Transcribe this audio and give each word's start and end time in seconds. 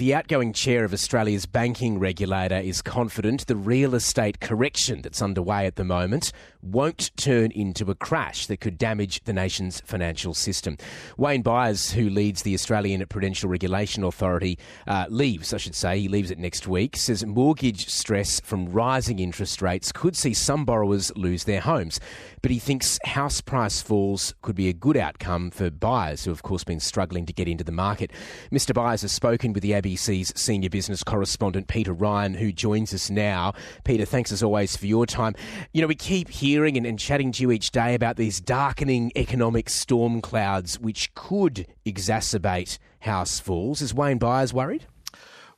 The 0.00 0.14
outgoing 0.14 0.54
chair 0.54 0.86
of 0.86 0.94
Australia's 0.94 1.44
banking 1.44 1.98
regulator 1.98 2.56
is 2.56 2.80
confident 2.80 3.46
the 3.46 3.54
real 3.54 3.94
estate 3.94 4.40
correction 4.40 5.02
that's 5.02 5.20
underway 5.20 5.66
at 5.66 5.76
the 5.76 5.84
moment 5.84 6.32
won't 6.62 7.14
turn 7.18 7.50
into 7.50 7.90
a 7.90 7.94
crash 7.94 8.46
that 8.46 8.60
could 8.60 8.78
damage 8.78 9.22
the 9.24 9.34
nation's 9.34 9.80
financial 9.80 10.32
system. 10.32 10.78
Wayne 11.18 11.42
Byres, 11.42 11.92
who 11.92 12.08
leads 12.08 12.42
the 12.42 12.54
Australian 12.54 13.04
Prudential 13.08 13.50
Regulation 13.50 14.02
Authority, 14.02 14.58
uh, 14.86 15.04
leaves, 15.10 15.52
I 15.52 15.58
should 15.58 15.74
say, 15.74 16.00
he 16.00 16.08
leaves 16.08 16.30
it 16.30 16.38
next 16.38 16.66
week, 16.66 16.96
says 16.96 17.24
mortgage 17.26 17.90
stress 17.90 18.40
from 18.40 18.72
rising 18.72 19.18
interest 19.18 19.60
rates 19.60 19.92
could 19.92 20.16
see 20.16 20.32
some 20.32 20.64
borrowers 20.64 21.14
lose 21.14 21.44
their 21.44 21.60
homes. 21.60 22.00
But 22.42 22.50
he 22.50 22.58
thinks 22.58 22.98
house 23.04 23.42
price 23.42 23.82
falls 23.82 24.34
could 24.40 24.56
be 24.56 24.70
a 24.70 24.72
good 24.72 24.96
outcome 24.96 25.50
for 25.50 25.70
buyers 25.70 26.24
who, 26.24 26.30
of 26.30 26.42
course, 26.42 26.64
been 26.64 26.80
struggling 26.80 27.26
to 27.26 27.34
get 27.34 27.48
into 27.48 27.64
the 27.64 27.72
market. 27.72 28.10
Mr. 28.50 28.74
Byres 28.74 29.02
has 29.02 29.12
spoken 29.12 29.52
with 29.52 29.62
the 29.62 29.74
ABC's 29.90 30.32
senior 30.40 30.70
business 30.70 31.02
correspondent, 31.02 31.66
Peter 31.68 31.92
Ryan, 31.92 32.34
who 32.34 32.52
joins 32.52 32.94
us 32.94 33.10
now. 33.10 33.52
Peter, 33.84 34.04
thanks 34.04 34.30
as 34.32 34.42
always 34.42 34.76
for 34.76 34.86
your 34.86 35.06
time. 35.06 35.34
You 35.72 35.80
know, 35.80 35.88
we 35.88 35.94
keep 35.94 36.28
hearing 36.28 36.76
and, 36.76 36.86
and 36.86 36.98
chatting 36.98 37.32
to 37.32 37.42
you 37.42 37.50
each 37.50 37.70
day 37.70 37.94
about 37.94 38.16
these 38.16 38.40
darkening 38.40 39.12
economic 39.16 39.68
storm 39.68 40.20
clouds 40.20 40.78
which 40.78 41.12
could 41.14 41.66
exacerbate 41.84 42.78
house 43.00 43.40
falls. 43.40 43.82
Is 43.82 43.94
Wayne 43.94 44.18
Byres 44.18 44.52
worried? 44.52 44.86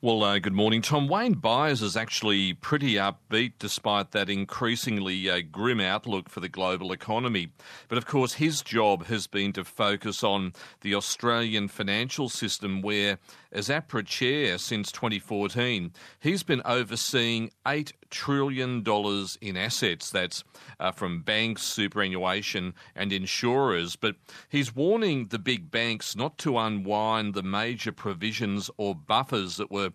Well, 0.05 0.25
uh, 0.25 0.41
good 0.41 0.53
morning, 0.53 0.83
Tom. 0.83 1.07
Wayne 1.07 1.37
Byres 1.37 1.81
is 1.81 1.97
actually 1.97 2.55
pretty 2.55 2.95
upbeat 2.95 3.53
despite 3.61 4.11
that 4.11 4.29
increasingly 4.29 5.31
uh, 5.31 5.43
grim 5.53 5.79
outlook 5.79 6.29
for 6.29 6.41
the 6.41 6.49
global 6.49 6.91
economy. 6.91 7.53
But 7.87 7.99
of 7.99 8.05
course, 8.05 8.33
his 8.33 8.63
job 8.63 9.05
has 9.05 9.29
been 9.29 9.53
to 9.53 9.63
focus 9.63 10.25
on 10.25 10.55
the 10.81 10.93
Australian 10.97 11.69
financial 11.69 12.29
system, 12.29 12.83
where, 12.83 13.21
as 13.53 13.69
APRA 13.69 14.05
chair 14.05 14.59
since 14.59 14.91
2014, 14.91 15.93
he's 16.19 16.43
been 16.43 16.63
overseeing 16.65 17.53
$8 17.65 17.93
trillion 18.13 18.83
dollars 18.83 19.37
in 19.41 19.57
assets. 19.57 20.11
That's 20.11 20.45
uh, 20.79 20.93
from 20.93 21.23
banks, 21.23 21.63
superannuation, 21.63 22.75
and 22.95 23.13
insurers. 23.13 23.97
But 23.97 24.15
he's 24.49 24.77
warning 24.77 25.27
the 25.29 25.41
big 25.41 25.73
banks 25.73 26.15
not 26.15 26.39
to 26.39 26.59
unwind 26.59 27.35
the 27.35 27.43
major 27.43 27.91
provisions 27.91 28.71
or 28.77 28.95
buffers 28.95 29.57
that 29.57 29.73
were 29.73 29.91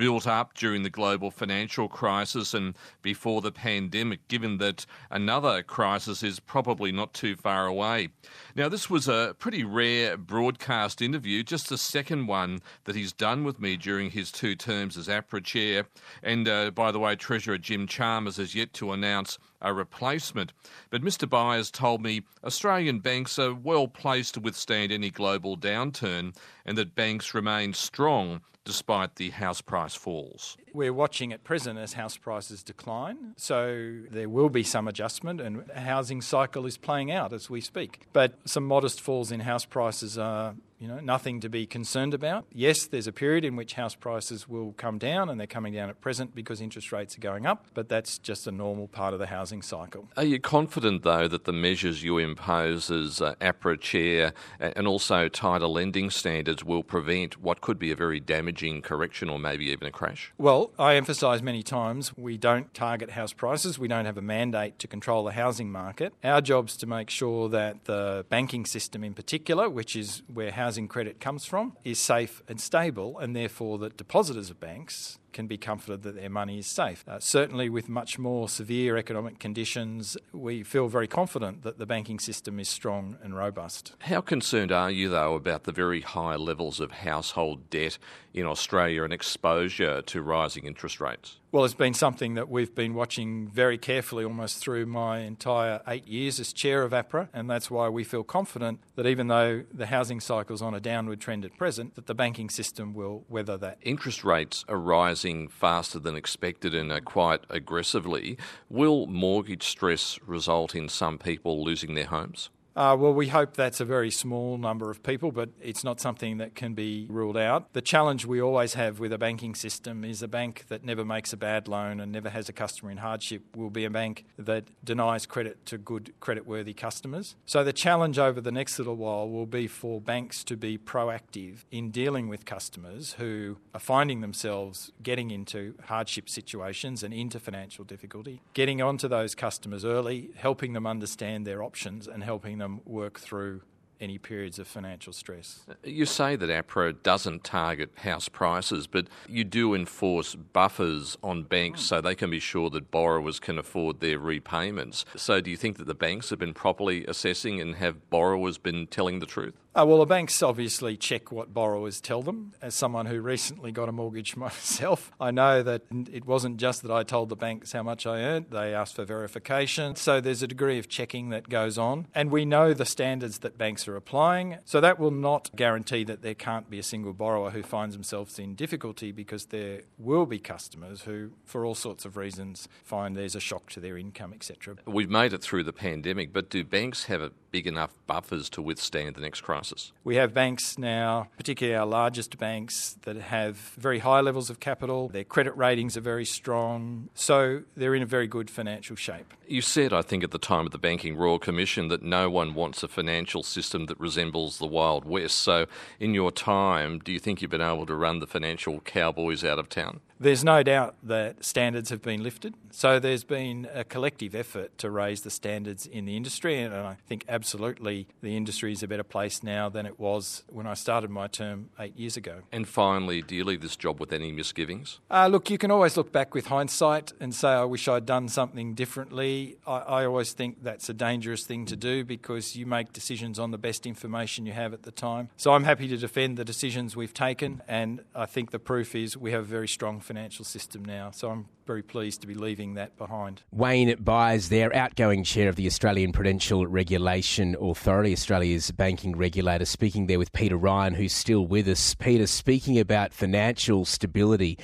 built 0.00 0.26
up 0.26 0.54
during 0.54 0.82
the 0.82 0.88
global 0.88 1.30
financial 1.30 1.86
crisis 1.86 2.54
and 2.54 2.74
before 3.02 3.42
the 3.42 3.52
pandemic, 3.52 4.26
given 4.28 4.56
that 4.56 4.86
another 5.10 5.62
crisis 5.62 6.22
is 6.22 6.40
probably 6.40 6.90
not 6.90 7.12
too 7.12 7.36
far 7.36 7.66
away. 7.66 8.08
Now, 8.56 8.70
this 8.70 8.88
was 8.88 9.08
a 9.08 9.36
pretty 9.38 9.62
rare 9.62 10.16
broadcast 10.16 11.02
interview, 11.02 11.42
just 11.42 11.68
the 11.68 11.76
second 11.76 12.28
one 12.28 12.60
that 12.84 12.96
he's 12.96 13.12
done 13.12 13.44
with 13.44 13.60
me 13.60 13.76
during 13.76 14.10
his 14.10 14.32
two 14.32 14.54
terms 14.54 14.96
as 14.96 15.06
APRA 15.06 15.44
chair. 15.44 15.86
And 16.22 16.48
uh, 16.48 16.70
by 16.70 16.92
the 16.92 16.98
way, 16.98 17.14
Treasurer 17.14 17.58
Jim 17.58 17.86
Chalmers 17.86 18.38
has 18.38 18.54
yet 18.54 18.72
to 18.74 18.92
announce 18.92 19.36
a 19.60 19.74
replacement. 19.74 20.54
But 20.88 21.02
Mr. 21.02 21.28
Byres 21.28 21.70
told 21.70 22.02
me 22.02 22.22
Australian 22.42 23.00
banks 23.00 23.38
are 23.38 23.52
well 23.52 23.86
placed 23.86 24.32
to 24.32 24.40
withstand 24.40 24.92
any 24.92 25.10
global 25.10 25.58
downturn 25.58 26.34
and 26.64 26.78
that 26.78 26.94
banks 26.94 27.34
remain 27.34 27.74
strong 27.74 28.40
despite 28.64 29.16
the 29.16 29.30
house 29.30 29.60
price 29.60 29.94
falls. 29.94 30.56
We're 30.72 30.92
watching 30.92 31.32
at 31.32 31.44
present 31.44 31.78
as 31.78 31.94
house 31.94 32.16
prices 32.16 32.62
decline, 32.62 33.34
so 33.36 34.00
there 34.10 34.28
will 34.28 34.48
be 34.48 34.62
some 34.62 34.86
adjustment, 34.86 35.40
and 35.40 35.70
housing 35.72 36.20
cycle 36.20 36.66
is 36.66 36.76
playing 36.76 37.10
out 37.10 37.32
as 37.32 37.48
we 37.48 37.60
speak. 37.60 38.06
But 38.12 38.34
some 38.44 38.64
modest 38.66 39.00
falls 39.00 39.32
in 39.32 39.40
house 39.40 39.64
prices 39.64 40.18
are 40.18 40.54
you 40.80 40.88
know, 40.88 40.98
nothing 40.98 41.40
to 41.40 41.48
be 41.50 41.66
concerned 41.66 42.14
about. 42.14 42.46
Yes, 42.52 42.86
there's 42.86 43.06
a 43.06 43.12
period 43.12 43.44
in 43.44 43.54
which 43.54 43.74
house 43.74 43.94
prices 43.94 44.48
will 44.48 44.72
come 44.72 44.96
down, 44.96 45.28
and 45.28 45.38
they're 45.38 45.46
coming 45.46 45.74
down 45.74 45.90
at 45.90 46.00
present 46.00 46.34
because 46.34 46.62
interest 46.62 46.90
rates 46.90 47.16
are 47.18 47.20
going 47.20 47.44
up, 47.44 47.66
but 47.74 47.90
that's 47.90 48.18
just 48.18 48.46
a 48.46 48.50
normal 48.50 48.88
part 48.88 49.12
of 49.12 49.20
the 49.20 49.26
housing 49.26 49.60
cycle. 49.60 50.08
Are 50.16 50.24
you 50.24 50.40
confident, 50.40 51.02
though, 51.02 51.28
that 51.28 51.44
the 51.44 51.52
measures 51.52 52.02
you 52.02 52.16
impose 52.16 52.90
as 52.90 53.20
uh, 53.20 53.34
APRA 53.42 53.78
chair 53.78 54.32
and 54.58 54.88
also 54.88 55.28
tighter 55.28 55.66
lending 55.66 56.08
standards 56.08 56.64
will 56.64 56.82
prevent 56.82 57.38
what 57.42 57.60
could 57.60 57.78
be 57.78 57.90
a 57.90 57.96
very 57.96 58.18
damaging 58.18 58.80
correction 58.80 59.28
or 59.28 59.38
maybe 59.38 59.66
even 59.66 59.86
a 59.86 59.92
crash? 59.92 60.32
Well, 60.38 60.72
I 60.78 60.94
emphasise 60.94 61.42
many 61.42 61.62
times 61.62 62.16
we 62.16 62.38
don't 62.38 62.72
target 62.72 63.10
house 63.10 63.34
prices, 63.34 63.78
we 63.78 63.86
don't 63.86 64.06
have 64.06 64.16
a 64.16 64.22
mandate 64.22 64.78
to 64.78 64.88
control 64.88 65.24
the 65.24 65.32
housing 65.32 65.70
market. 65.70 66.14
Our 66.24 66.40
job's 66.40 66.78
to 66.78 66.86
make 66.86 67.10
sure 67.10 67.50
that 67.50 67.84
the 67.84 68.24
banking 68.30 68.64
system, 68.64 69.04
in 69.04 69.12
particular, 69.12 69.68
which 69.68 69.94
is 69.94 70.22
where 70.32 70.50
housing 70.50 70.69
housing 70.70 70.86
credit 70.86 71.18
comes 71.18 71.44
from 71.44 71.76
is 71.82 71.98
safe 71.98 72.42
and 72.46 72.60
stable, 72.60 73.18
and 73.18 73.34
therefore 73.34 73.76
that 73.76 73.96
depositors 73.96 74.50
of 74.50 74.60
banks 74.60 75.18
can 75.32 75.46
be 75.46 75.56
comforted 75.56 76.02
that 76.02 76.16
their 76.16 76.30
money 76.30 76.58
is 76.58 76.66
safe. 76.66 77.04
Uh, 77.06 77.18
certainly, 77.18 77.68
with 77.68 77.88
much 77.88 78.18
more 78.18 78.48
severe 78.48 78.96
economic 78.96 79.38
conditions, 79.38 80.16
we 80.32 80.62
feel 80.62 80.88
very 80.88 81.08
confident 81.08 81.62
that 81.62 81.78
the 81.78 81.86
banking 81.86 82.18
system 82.18 82.58
is 82.60 82.68
strong 82.68 83.16
and 83.22 83.36
robust. 83.36 83.94
How 84.00 84.20
concerned 84.20 84.72
are 84.72 84.90
you, 84.90 85.08
though, 85.08 85.34
about 85.34 85.64
the 85.64 85.72
very 85.72 86.00
high 86.00 86.36
levels 86.36 86.80
of 86.80 86.90
household 86.90 87.70
debt 87.70 87.98
in 88.32 88.46
Australia 88.46 89.02
and 89.02 89.12
exposure 89.12 90.02
to 90.02 90.22
rising 90.22 90.64
interest 90.64 91.00
rates? 91.00 91.36
Well, 91.52 91.64
it's 91.64 91.74
been 91.74 91.94
something 91.94 92.34
that 92.34 92.48
we've 92.48 92.72
been 92.72 92.94
watching 92.94 93.48
very 93.48 93.76
carefully 93.76 94.22
almost 94.24 94.58
through 94.58 94.86
my 94.86 95.18
entire 95.18 95.80
eight 95.88 96.06
years 96.06 96.38
as 96.38 96.52
chair 96.52 96.84
of 96.84 96.92
APRA, 96.92 97.28
and 97.32 97.50
that's 97.50 97.68
why 97.68 97.88
we 97.88 98.04
feel 98.04 98.22
confident 98.22 98.78
that 98.94 99.04
even 99.04 99.26
though 99.26 99.64
the 99.74 99.86
housing 99.86 100.20
cycle 100.20 100.54
is 100.54 100.62
on 100.62 100.74
a 100.74 100.80
downward 100.80 101.20
trend 101.20 101.44
at 101.44 101.56
present, 101.58 101.96
that 101.96 102.06
the 102.06 102.14
banking 102.14 102.50
system 102.50 102.94
will 102.94 103.24
weather 103.28 103.56
that. 103.56 103.78
Interest 103.82 104.22
rates 104.22 104.64
are 104.68 104.78
rising 104.78 105.19
rising 105.20 105.48
faster 105.48 105.98
than 105.98 106.16
expected 106.16 106.74
and 106.74 107.04
quite 107.04 107.42
aggressively. 107.50 108.38
Will 108.70 109.06
mortgage 109.06 109.64
stress 109.64 110.18
result 110.26 110.74
in 110.74 110.88
some 110.88 111.18
people 111.18 111.62
losing 111.62 111.94
their 111.94 112.06
homes? 112.06 112.48
Uh, 112.76 112.96
well, 112.98 113.12
we 113.12 113.28
hope 113.28 113.54
that's 113.54 113.80
a 113.80 113.84
very 113.84 114.10
small 114.10 114.56
number 114.56 114.90
of 114.90 115.02
people, 115.02 115.32
but 115.32 115.50
it's 115.60 115.82
not 115.82 116.00
something 116.00 116.38
that 116.38 116.54
can 116.54 116.74
be 116.74 117.06
ruled 117.10 117.36
out. 117.36 117.72
The 117.72 117.82
challenge 117.82 118.26
we 118.26 118.40
always 118.40 118.74
have 118.74 119.00
with 119.00 119.12
a 119.12 119.18
banking 119.18 119.54
system 119.54 120.04
is 120.04 120.22
a 120.22 120.28
bank 120.28 120.66
that 120.68 120.84
never 120.84 121.04
makes 121.04 121.32
a 121.32 121.36
bad 121.36 121.66
loan 121.66 121.98
and 121.98 122.12
never 122.12 122.30
has 122.30 122.48
a 122.48 122.52
customer 122.52 122.90
in 122.90 122.98
hardship 122.98 123.42
will 123.56 123.70
be 123.70 123.84
a 123.84 123.90
bank 123.90 124.24
that 124.38 124.68
denies 124.84 125.26
credit 125.26 125.66
to 125.66 125.78
good 125.78 126.12
credit-worthy 126.20 126.74
customers. 126.74 127.34
So 127.44 127.64
the 127.64 127.72
challenge 127.72 128.18
over 128.18 128.40
the 128.40 128.52
next 128.52 128.78
little 128.78 128.96
while 128.96 129.28
will 129.28 129.46
be 129.46 129.66
for 129.66 130.00
banks 130.00 130.44
to 130.44 130.56
be 130.56 130.78
proactive 130.78 131.64
in 131.70 131.90
dealing 131.90 132.28
with 132.28 132.44
customers 132.44 133.14
who 133.14 133.56
are 133.74 133.80
finding 133.80 134.20
themselves 134.20 134.92
getting 135.02 135.30
into 135.30 135.74
hardship 135.86 136.28
situations 136.28 137.02
and 137.02 137.12
into 137.12 137.40
financial 137.40 137.84
difficulty, 137.84 138.42
getting 138.54 138.80
onto 138.80 139.08
those 139.08 139.34
customers 139.34 139.84
early, 139.84 140.30
helping 140.36 140.72
them 140.72 140.86
understand 140.86 141.46
their 141.46 141.62
options 141.62 142.06
and 142.06 142.22
helping 142.22 142.59
them 142.60 142.80
work 142.84 143.18
through 143.18 143.62
any 144.00 144.18
periods 144.18 144.58
of 144.58 144.66
financial 144.66 145.12
stress. 145.12 145.60
You 145.84 146.06
say 146.06 146.36
that 146.36 146.48
APRA 146.48 147.02
doesn't 147.02 147.44
target 147.44 147.90
house 147.98 148.28
prices, 148.28 148.86
but 148.86 149.08
you 149.28 149.44
do 149.44 149.74
enforce 149.74 150.34
buffers 150.34 151.18
on 151.22 151.42
banks 151.44 151.82
so 151.82 152.00
they 152.00 152.14
can 152.14 152.30
be 152.30 152.40
sure 152.40 152.70
that 152.70 152.90
borrowers 152.90 153.38
can 153.38 153.58
afford 153.58 154.00
their 154.00 154.18
repayments. 154.18 155.04
So, 155.16 155.40
do 155.40 155.50
you 155.50 155.56
think 155.56 155.76
that 155.76 155.86
the 155.86 155.94
banks 155.94 156.30
have 156.30 156.38
been 156.38 156.54
properly 156.54 157.04
assessing 157.06 157.60
and 157.60 157.76
have 157.76 158.08
borrowers 158.10 158.58
been 158.58 158.86
telling 158.86 159.18
the 159.18 159.26
truth? 159.26 159.54
Uh, 159.72 159.84
well, 159.86 159.98
the 159.98 160.06
banks 160.06 160.42
obviously 160.42 160.96
check 160.96 161.30
what 161.30 161.54
borrowers 161.54 162.00
tell 162.00 162.22
them. 162.22 162.52
As 162.60 162.74
someone 162.74 163.06
who 163.06 163.20
recently 163.20 163.70
got 163.70 163.88
a 163.88 163.92
mortgage 163.92 164.36
myself, 164.36 165.12
I 165.20 165.30
know 165.30 165.62
that 165.62 165.82
it 166.12 166.24
wasn't 166.24 166.56
just 166.56 166.82
that 166.82 166.90
I 166.90 167.04
told 167.04 167.28
the 167.28 167.36
banks 167.36 167.70
how 167.70 167.84
much 167.84 168.04
I 168.04 168.20
earned, 168.20 168.46
they 168.50 168.74
asked 168.74 168.96
for 168.96 169.04
verification. 169.04 169.94
So 169.94 170.20
there's 170.20 170.42
a 170.42 170.48
degree 170.48 170.78
of 170.80 170.88
checking 170.88 171.28
that 171.28 171.48
goes 171.48 171.78
on. 171.78 172.08
And 172.16 172.32
we 172.32 172.44
know 172.44 172.74
the 172.74 172.84
standards 172.84 173.38
that 173.38 173.56
banks 173.58 173.86
are 173.86 173.94
applying. 173.94 174.58
So 174.64 174.80
that 174.80 174.98
will 174.98 175.12
not 175.12 175.50
guarantee 175.54 176.02
that 176.02 176.22
there 176.22 176.34
can't 176.34 176.68
be 176.68 176.80
a 176.80 176.82
single 176.82 177.12
borrower 177.12 177.50
who 177.50 177.62
finds 177.62 177.94
themselves 177.94 178.40
in 178.40 178.56
difficulty 178.56 179.12
because 179.12 179.46
there 179.46 179.82
will 179.98 180.26
be 180.26 180.40
customers 180.40 181.02
who, 181.02 181.30
for 181.44 181.64
all 181.64 181.76
sorts 181.76 182.04
of 182.04 182.16
reasons, 182.16 182.66
find 182.82 183.16
there's 183.16 183.36
a 183.36 183.40
shock 183.40 183.70
to 183.70 183.80
their 183.80 183.96
income, 183.96 184.32
etc. 184.32 184.78
We've 184.84 185.10
made 185.10 185.32
it 185.32 185.42
through 185.42 185.62
the 185.62 185.72
pandemic, 185.72 186.32
but 186.32 186.50
do 186.50 186.64
banks 186.64 187.04
have 187.04 187.22
a 187.22 187.30
big 187.52 187.68
enough 187.68 187.94
buffers 188.08 188.50
to 188.50 188.62
withstand 188.62 189.14
the 189.14 189.20
next 189.20 189.42
crisis? 189.42 189.59
We 190.04 190.16
have 190.16 190.32
banks 190.32 190.78
now, 190.78 191.28
particularly 191.36 191.76
our 191.76 191.86
largest 191.86 192.38
banks, 192.38 192.96
that 193.02 193.16
have 193.16 193.56
very 193.56 194.00
high 194.00 194.20
levels 194.20 194.50
of 194.50 194.60
capital. 194.60 195.08
Their 195.08 195.24
credit 195.24 195.56
ratings 195.56 195.96
are 195.96 196.00
very 196.00 196.24
strong, 196.24 197.08
so 197.14 197.62
they're 197.76 197.94
in 197.94 198.02
a 198.02 198.06
very 198.06 198.26
good 198.26 198.50
financial 198.50 198.96
shape. 198.96 199.34
You 199.46 199.62
said, 199.62 199.92
I 199.92 200.02
think, 200.02 200.22
at 200.22 200.30
the 200.30 200.38
time 200.38 200.66
of 200.66 200.72
the 200.72 200.78
Banking 200.78 201.16
Royal 201.16 201.38
Commission 201.38 201.88
that 201.88 202.02
no 202.02 202.30
one 202.30 202.54
wants 202.54 202.82
a 202.82 202.88
financial 202.88 203.42
system 203.42 203.86
that 203.86 203.98
resembles 203.98 204.58
the 204.58 204.66
Wild 204.66 205.04
West. 205.04 205.38
So, 205.38 205.66
in 205.98 206.14
your 206.14 206.30
time, 206.30 207.00
do 207.00 207.12
you 207.12 207.18
think 207.18 207.42
you've 207.42 207.50
been 207.50 207.60
able 207.60 207.86
to 207.86 207.94
run 207.94 208.20
the 208.20 208.26
financial 208.26 208.80
cowboys 208.80 209.44
out 209.44 209.58
of 209.58 209.68
town? 209.68 210.00
There's 210.20 210.44
no 210.44 210.62
doubt 210.62 210.96
that 211.02 211.42
standards 211.42 211.88
have 211.88 212.02
been 212.02 212.22
lifted. 212.22 212.54
So 212.70 212.98
there's 212.98 213.24
been 213.24 213.66
a 213.72 213.84
collective 213.84 214.34
effort 214.34 214.76
to 214.76 214.90
raise 214.90 215.22
the 215.22 215.30
standards 215.30 215.86
in 215.86 216.04
the 216.04 216.14
industry, 216.14 216.60
and 216.60 216.74
I 216.74 216.98
think 217.08 217.24
absolutely 217.26 218.06
the 218.20 218.36
industry 218.36 218.70
is 218.72 218.82
a 218.82 218.86
better 218.86 219.02
place 219.02 219.42
now 219.42 219.49
than 219.70 219.86
it 219.86 219.98
was 219.98 220.44
when 220.48 220.66
I 220.66 220.74
started 220.74 221.10
my 221.10 221.26
term 221.26 221.70
eight 221.78 221.96
years 221.96 222.16
ago. 222.16 222.42
And 222.52 222.66
finally, 222.68 223.22
do 223.22 223.34
you 223.34 223.44
leave 223.44 223.60
this 223.60 223.76
job 223.76 224.00
with 224.00 224.12
any 224.12 224.30
misgivings? 224.30 225.00
Uh, 225.10 225.26
look, 225.26 225.50
you 225.50 225.58
can 225.58 225.70
always 225.70 225.96
look 225.96 226.12
back 226.12 226.34
with 226.34 226.46
hindsight 226.46 227.12
and 227.20 227.34
say, 227.34 227.48
I 227.48 227.64
wish 227.64 227.88
I'd 227.88 228.06
done 228.06 228.28
something 228.28 228.74
differently. 228.74 229.56
I, 229.66 229.78
I 229.78 230.06
always 230.06 230.32
think 230.32 230.62
that's 230.62 230.88
a 230.88 230.94
dangerous 230.94 231.44
thing 231.44 231.66
to 231.66 231.76
do 231.76 232.04
because 232.04 232.56
you 232.56 232.66
make 232.66 232.92
decisions 232.92 233.38
on 233.38 233.50
the 233.50 233.58
best 233.58 233.86
information 233.86 234.46
you 234.46 234.52
have 234.52 234.72
at 234.72 234.82
the 234.82 234.92
time. 234.92 235.30
So 235.36 235.52
I'm 235.52 235.64
happy 235.64 235.88
to 235.88 235.96
defend 235.96 236.36
the 236.36 236.44
decisions 236.44 236.96
we've 236.96 237.14
taken, 237.14 237.62
and 237.66 238.02
I 238.14 238.26
think 238.26 238.50
the 238.50 238.58
proof 238.58 238.94
is 238.94 239.16
we 239.16 239.32
have 239.32 239.42
a 239.42 239.44
very 239.44 239.68
strong 239.68 240.00
financial 240.00 240.44
system 240.44 240.84
now. 240.84 241.10
So 241.10 241.30
I'm 241.30 241.46
very 241.66 241.82
pleased 241.82 242.20
to 242.20 242.26
be 242.26 242.34
leaving 242.34 242.74
that 242.74 242.98
behind. 242.98 243.42
Wayne 243.52 243.94
Byres, 243.96 244.48
their 244.48 244.74
outgoing 244.74 245.22
chair 245.22 245.48
of 245.48 245.54
the 245.54 245.66
Australian 245.66 246.10
Prudential 246.10 246.66
Regulation 246.66 247.56
Authority, 247.60 248.12
Australia's 248.12 248.72
banking 248.72 249.16
regulator, 249.16 249.39
speaking 249.64 250.06
there 250.06 250.18
with 250.18 250.32
Peter 250.32 250.56
Ryan, 250.56 250.94
who's 250.94 251.12
still 251.12 251.46
with 251.46 251.66
us. 251.68 251.94
Peter, 251.94 252.26
speaking 252.26 252.78
about 252.78 253.12
financial 253.12 253.84
stability. 253.84 254.58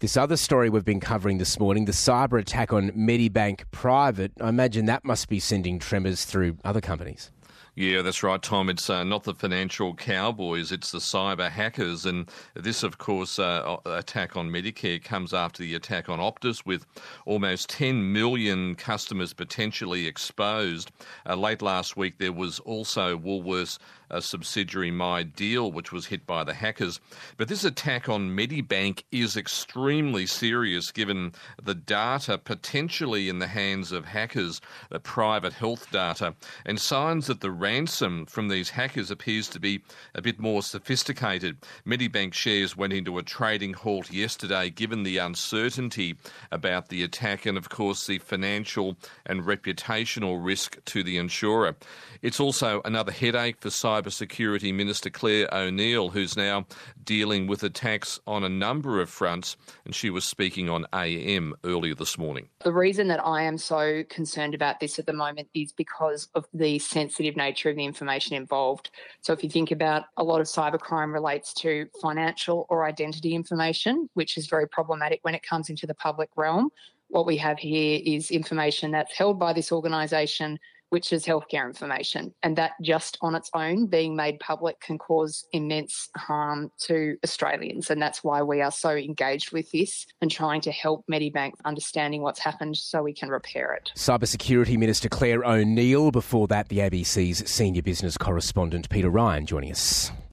This 0.00 0.16
other 0.16 0.36
story 0.36 0.68
we've 0.68 0.84
been 0.84 1.00
covering 1.00 1.38
this 1.38 1.58
morning, 1.58 1.86
the 1.86 1.92
cyber 1.92 2.38
attack 2.38 2.72
on 2.72 2.90
Medibank 2.90 3.62
Private, 3.70 4.32
I 4.40 4.48
imagine 4.48 4.86
that 4.86 5.04
must 5.04 5.28
be 5.28 5.40
sending 5.40 5.78
tremors 5.78 6.24
through 6.24 6.58
other 6.64 6.80
companies. 6.80 7.30
Yeah, 7.78 8.00
that's 8.00 8.22
right, 8.22 8.40
Tom. 8.40 8.70
It's 8.70 8.88
uh, 8.88 9.04
not 9.04 9.24
the 9.24 9.34
financial 9.34 9.94
cowboys, 9.94 10.72
it's 10.72 10.92
the 10.92 10.98
cyber 10.98 11.50
hackers. 11.50 12.06
And 12.06 12.30
this, 12.54 12.82
of 12.82 12.96
course, 12.96 13.38
uh, 13.38 13.76
attack 13.84 14.34
on 14.34 14.48
Medicare 14.48 15.02
comes 15.04 15.34
after 15.34 15.62
the 15.62 15.74
attack 15.74 16.08
on 16.08 16.18
Optus, 16.18 16.64
with 16.64 16.86
almost 17.26 17.68
10 17.68 18.14
million 18.14 18.76
customers 18.76 19.34
potentially 19.34 20.06
exposed. 20.06 20.90
Uh, 21.28 21.36
late 21.36 21.60
last 21.60 21.98
week, 21.98 22.16
there 22.16 22.32
was 22.32 22.60
also 22.60 23.18
Woolworths 23.18 23.76
a 24.10 24.22
subsidiary 24.22 24.90
MyDeal, 24.90 25.72
which 25.72 25.92
was 25.92 26.06
hit 26.06 26.26
by 26.26 26.44
the 26.44 26.54
hackers. 26.54 27.00
But 27.36 27.48
this 27.48 27.64
attack 27.64 28.08
on 28.08 28.30
Medibank 28.30 29.04
is 29.10 29.36
extremely 29.36 30.26
serious 30.26 30.92
given 30.92 31.32
the 31.62 31.74
data 31.74 32.38
potentially 32.38 33.28
in 33.28 33.38
the 33.38 33.46
hands 33.46 33.92
of 33.92 34.04
hackers, 34.04 34.60
the 34.90 35.00
private 35.00 35.52
health 35.52 35.90
data, 35.90 36.34
and 36.64 36.80
signs 36.80 37.26
that 37.26 37.40
the 37.40 37.50
ransom 37.50 38.26
from 38.26 38.48
these 38.48 38.70
hackers 38.70 39.10
appears 39.10 39.48
to 39.48 39.60
be 39.60 39.82
a 40.14 40.22
bit 40.22 40.38
more 40.38 40.62
sophisticated. 40.62 41.58
Medibank 41.86 42.34
shares 42.34 42.76
went 42.76 42.92
into 42.92 43.18
a 43.18 43.22
trading 43.22 43.72
halt 43.72 44.10
yesterday 44.10 44.70
given 44.70 45.02
the 45.02 45.18
uncertainty 45.18 46.16
about 46.50 46.88
the 46.88 47.02
attack 47.02 47.46
and, 47.46 47.58
of 47.58 47.68
course, 47.68 48.06
the 48.06 48.18
financial 48.18 48.96
and 49.24 49.42
reputational 49.42 50.42
risk 50.42 50.82
to 50.84 51.02
the 51.02 51.16
insurer. 51.16 51.76
It's 52.22 52.40
also 52.40 52.80
another 52.84 53.12
headache 53.12 53.60
for 53.60 53.68
cyber 53.68 53.95
Cybersecurity 53.96 54.74
Minister 54.74 55.08
Clare 55.08 55.48
O'Neil, 55.54 56.10
who's 56.10 56.36
now 56.36 56.66
dealing 57.02 57.46
with 57.46 57.62
attacks 57.62 58.20
on 58.26 58.44
a 58.44 58.48
number 58.48 59.00
of 59.00 59.08
fronts, 59.08 59.56
and 59.86 59.94
she 59.94 60.10
was 60.10 60.26
speaking 60.26 60.68
on 60.68 60.84
AM 60.92 61.54
earlier 61.64 61.94
this 61.94 62.18
morning. 62.18 62.48
The 62.62 62.72
reason 62.72 63.08
that 63.08 63.24
I 63.24 63.42
am 63.42 63.56
so 63.56 64.04
concerned 64.10 64.54
about 64.54 64.80
this 64.80 64.98
at 64.98 65.06
the 65.06 65.14
moment 65.14 65.48
is 65.54 65.72
because 65.72 66.28
of 66.34 66.46
the 66.52 66.78
sensitive 66.78 67.36
nature 67.36 67.70
of 67.70 67.76
the 67.76 67.86
information 67.86 68.36
involved. 68.36 68.90
So, 69.22 69.32
if 69.32 69.42
you 69.42 69.48
think 69.48 69.70
about 69.70 70.04
a 70.18 70.24
lot 70.24 70.42
of 70.42 70.46
cybercrime 70.46 71.14
relates 71.14 71.54
to 71.54 71.86
financial 72.02 72.66
or 72.68 72.84
identity 72.84 73.34
information, 73.34 74.10
which 74.12 74.36
is 74.36 74.46
very 74.46 74.68
problematic 74.68 75.20
when 75.22 75.34
it 75.34 75.42
comes 75.42 75.70
into 75.70 75.86
the 75.86 75.94
public 75.94 76.28
realm. 76.36 76.70
What 77.08 77.24
we 77.24 77.36
have 77.36 77.58
here 77.58 78.00
is 78.04 78.32
information 78.32 78.90
that's 78.90 79.16
held 79.16 79.38
by 79.38 79.52
this 79.52 79.70
organisation 79.70 80.58
which 80.90 81.12
is 81.12 81.24
healthcare 81.24 81.66
information. 81.66 82.32
And 82.42 82.56
that 82.56 82.72
just 82.82 83.18
on 83.20 83.34
its 83.34 83.50
own, 83.54 83.86
being 83.86 84.16
made 84.16 84.38
public, 84.40 84.80
can 84.80 84.98
cause 84.98 85.46
immense 85.52 86.08
harm 86.16 86.70
to 86.82 87.16
Australians. 87.24 87.90
And 87.90 88.00
that's 88.00 88.22
why 88.22 88.42
we 88.42 88.60
are 88.60 88.70
so 88.70 88.90
engaged 88.90 89.52
with 89.52 89.70
this 89.72 90.06
and 90.20 90.30
trying 90.30 90.60
to 90.62 90.72
help 90.72 91.04
Medibank 91.10 91.52
understanding 91.64 92.22
what's 92.22 92.40
happened 92.40 92.76
so 92.76 93.02
we 93.02 93.12
can 93.12 93.28
repair 93.28 93.72
it. 93.74 93.90
Cybersecurity 93.96 94.78
Minister 94.78 95.08
Clare 95.08 95.44
O'Neil. 95.44 96.10
Before 96.10 96.46
that, 96.48 96.68
the 96.68 96.78
ABC's 96.78 97.50
senior 97.50 97.82
business 97.82 98.16
correspondent 98.16 98.88
Peter 98.88 99.10
Ryan 99.10 99.46
joining 99.46 99.70
us. 99.72 100.12